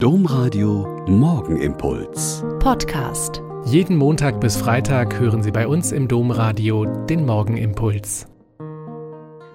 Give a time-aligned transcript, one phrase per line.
[0.00, 2.44] Domradio Morgenimpuls.
[2.60, 3.42] Podcast.
[3.64, 8.28] Jeden Montag bis Freitag hören Sie bei uns im Domradio den Morgenimpuls.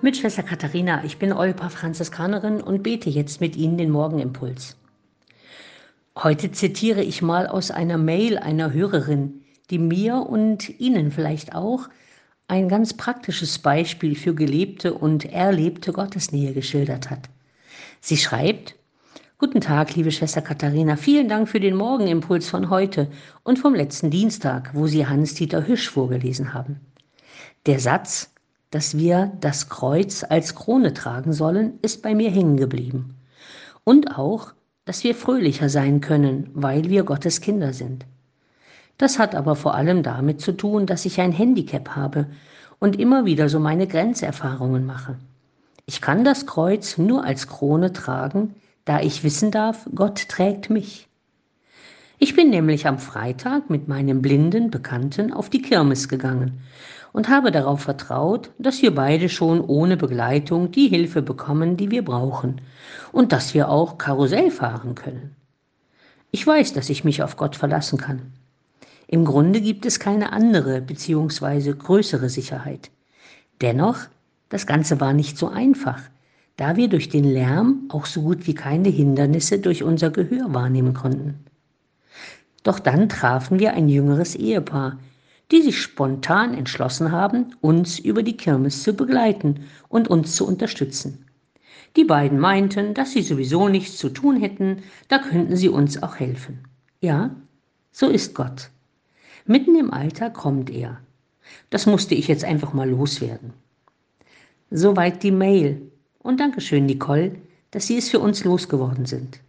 [0.01, 4.75] Mit Schwester Katharina, ich bin Olpa Franziskanerin und bete jetzt mit Ihnen den Morgenimpuls.
[6.17, 11.87] Heute zitiere ich mal aus einer Mail einer Hörerin, die mir und Ihnen vielleicht auch
[12.49, 17.29] ein ganz praktisches Beispiel für gelebte und erlebte Gottesnähe geschildert hat.
[18.01, 18.75] Sie schreibt,
[19.43, 20.95] Guten Tag, liebe Schwester Katharina.
[20.95, 23.09] Vielen Dank für den Morgenimpuls von heute
[23.43, 26.79] und vom letzten Dienstag, wo Sie Hans-Dieter Hüsch vorgelesen haben.
[27.65, 28.31] Der Satz,
[28.71, 33.15] dass wir das Kreuz als Krone tragen sollen, ist bei mir hängen geblieben.
[33.83, 34.53] Und auch,
[34.85, 38.05] dass wir fröhlicher sein können, weil wir Gottes Kinder sind.
[38.97, 42.27] Das hat aber vor allem damit zu tun, dass ich ein Handicap habe
[42.79, 45.17] und immer wieder so meine Grenzerfahrungen mache.
[45.85, 48.55] Ich kann das Kreuz nur als Krone tragen,
[48.85, 51.07] da ich wissen darf, Gott trägt mich.
[52.19, 56.61] Ich bin nämlich am Freitag mit meinem blinden Bekannten auf die Kirmes gegangen
[57.11, 62.03] und habe darauf vertraut, dass wir beide schon ohne Begleitung die Hilfe bekommen, die wir
[62.03, 62.61] brauchen
[63.11, 65.35] und dass wir auch Karussell fahren können.
[66.31, 68.33] Ich weiß, dass ich mich auf Gott verlassen kann.
[69.07, 71.73] Im Grunde gibt es keine andere bzw.
[71.73, 72.89] größere Sicherheit.
[73.61, 73.99] Dennoch,
[74.49, 76.01] das Ganze war nicht so einfach,
[76.57, 80.93] da wir durch den Lärm auch so gut wie keine Hindernisse durch unser Gehör wahrnehmen
[80.93, 81.39] konnten.
[82.63, 84.99] Doch dann trafen wir ein jüngeres Ehepaar,
[85.51, 91.25] die sich spontan entschlossen haben, uns über die Kirmes zu begleiten und uns zu unterstützen.
[91.95, 94.77] Die beiden meinten, dass sie sowieso nichts zu tun hätten,
[95.09, 96.59] da könnten sie uns auch helfen.
[97.01, 97.35] Ja,
[97.91, 98.69] so ist Gott.
[99.45, 100.99] Mitten im Alter kommt er.
[101.69, 103.53] Das musste ich jetzt einfach mal loswerden.
[104.71, 105.91] Soweit die Mail,
[106.23, 107.35] und Dankeschön, Nicole,
[107.71, 109.39] dass Sie es für uns losgeworden sind.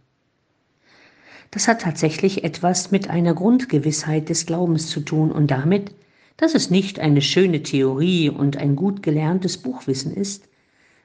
[1.51, 5.95] Das hat tatsächlich etwas mit einer Grundgewissheit des Glaubens zu tun und damit,
[6.37, 10.49] dass es nicht eine schöne Theorie und ein gut gelerntes Buchwissen ist,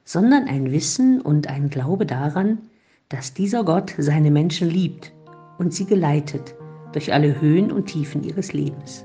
[0.05, 2.59] sondern ein Wissen und ein Glaube daran,
[3.09, 5.13] dass dieser Gott seine Menschen liebt
[5.59, 6.55] und sie geleitet
[6.93, 9.05] durch alle Höhen und Tiefen ihres Lebens.